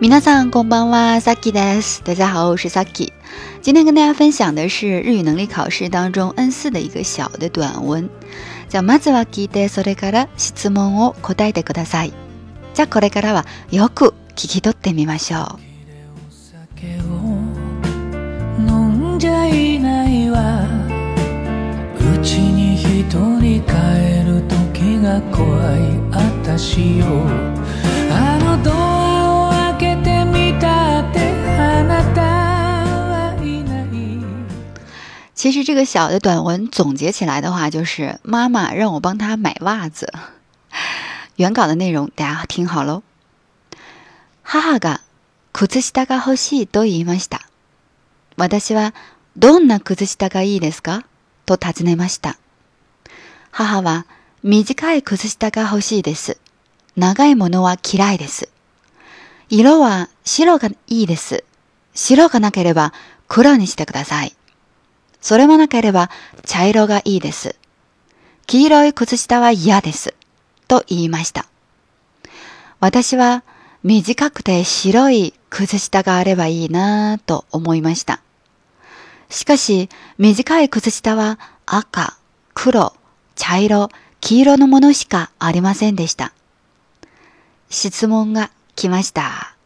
[0.00, 2.02] みなさん、こんばんは、サ a です。
[2.04, 3.10] 大家好，我是 Saki。
[3.60, 8.08] 今天跟大家分享的是日语能力考试当中 N 四的一个小的短文。
[8.68, 12.12] じゃあまずは聞いてそれから質問を答えてください
[12.74, 15.58] じゃあこれからはよく聞き取ってみましょう
[18.60, 23.72] 飲んじゃいないわうちに一人帰
[24.26, 25.44] る時が怖
[25.76, 25.82] い
[26.12, 27.06] あたしよ
[28.10, 28.87] あの
[35.38, 40.12] 其实这个小的短文总结起来的话，就是妈妈让我帮她买袜子。
[41.36, 43.04] 原稿的内容大家听好喽。
[44.52, 44.98] 母が
[45.52, 47.42] 靴下が欲しいと言いました。
[48.36, 48.92] 私は
[49.36, 51.04] どんな靴下がいいですか
[51.46, 52.36] と尋ねました。
[53.52, 54.06] 母は
[54.42, 56.36] 短い靴下が欲しいです。
[56.96, 58.48] 長いものは嫌いです。
[59.50, 61.44] 色は白がいいです。
[61.94, 62.92] 白がなければ
[63.28, 64.34] 黒にしてください。
[65.20, 66.10] それもなければ
[66.44, 67.56] 茶色がいいです。
[68.46, 70.14] 黄色い靴下は嫌です。
[70.68, 71.46] と言いました。
[72.80, 73.42] 私は
[73.82, 78.22] 短くて白い靴下があればいいなぁと思いました。
[79.28, 79.88] しかし
[80.18, 82.16] 短い靴下は赤、
[82.54, 82.94] 黒、
[83.34, 83.88] 茶色、
[84.20, 86.32] 黄色のものしかありませんでした。
[87.70, 89.56] 質問が来ました。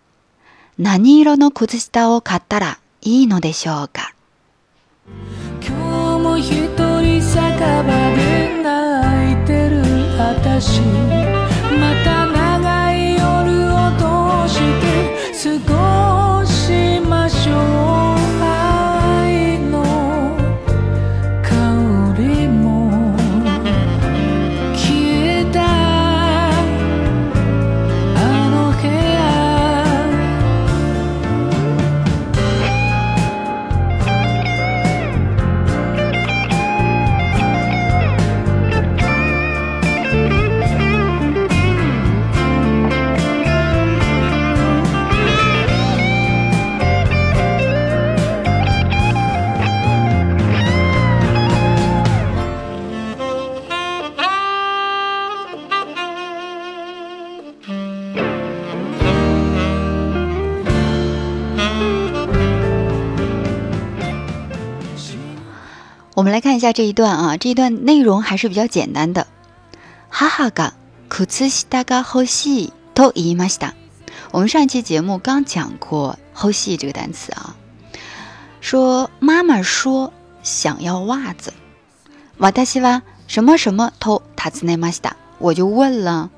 [0.78, 4.14] 何色の靴下を買ったらいいのでしょうか
[6.38, 6.77] 一人
[7.20, 9.83] 酒場で泣いてる
[10.19, 11.22] 私
[66.32, 69.26] 来看一下这一段啊，这一段内容还是比较简单的。
[70.10, 70.70] ハハが
[71.10, 73.72] 靴下が欲しいといますだ。
[74.31, 77.54] 我们上一期节目刚讲过“后系”这个单词啊，
[78.62, 80.10] 说妈妈说
[80.43, 81.53] 想要袜子。
[82.38, 85.12] 私は什么什么とタツネますだ。
[85.37, 86.31] 我就问了、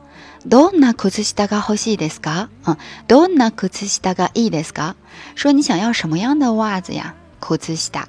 [0.44, 2.48] どんな靴下が欲しいですか？
[2.66, 2.76] 嗯，
[3.06, 4.96] どんな靴下がいいですか？
[5.36, 7.14] 说你想要什么样的袜子呀？
[7.40, 8.08] 靴下。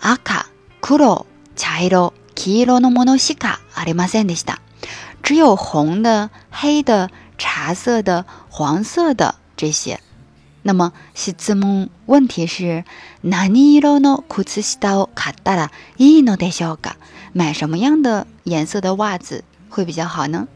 [0.00, 0.46] 赤、
[0.80, 1.26] 黒、
[1.56, 4.60] 茶色、黄色のものしかありませんでした。
[5.22, 10.00] 只有红的、黑的、茶色的、黄色的这些。
[10.62, 12.84] 那么，すずむ问题是、
[13.22, 16.96] 何にいろの靴下を買ったらいいのでしょうか？
[17.32, 20.48] 买什么样的颜色的袜子会比较好呢？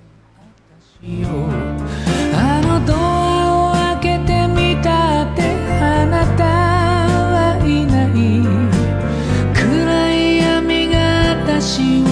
[11.60, 12.09] 希望。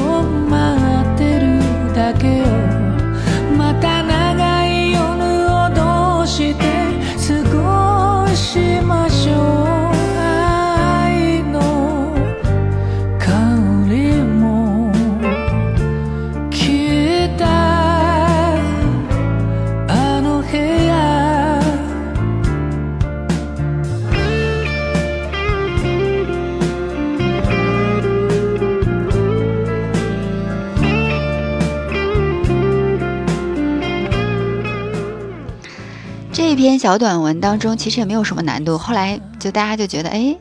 [36.59, 38.77] 篇小短文当中，其实也没有什么难度。
[38.77, 40.37] 后来就大家就觉得，哎，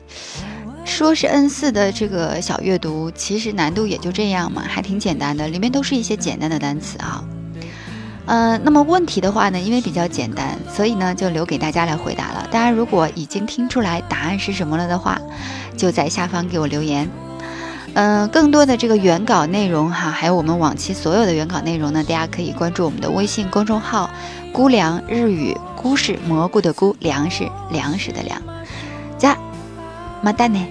[0.84, 5.46] 说是 N 四的这个小阅读，其实难度也就这样嘛，还挺简单的。
[5.46, 7.22] 里面都是一些简单的单词啊。
[8.26, 12.48] 嗯，那么问题的话呢，因为比较简单，所以呢就留给大家来回答了。
[12.50, 15.20] 大家如果已经听出来答案是什么了的话，
[15.76, 17.08] 就在下方给我留言。
[17.94, 24.07] 嗯，更多的这个原稿内容哈，还有我们往期所有的原稿内容呢，大家可以关注我们的微信公众号。
[24.58, 28.42] 菇粮日语，菇是蘑菇的菇，粮食粮食的粮，
[29.16, 29.36] 加
[30.20, 30.66] 马达呢？